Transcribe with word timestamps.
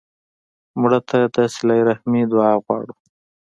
مړه 0.79 0.99
ته 1.09 1.19
د 1.35 1.37
صله 1.55 1.75
رحمي 1.89 2.21
دعا 2.31 2.51
غواړو 2.63 2.93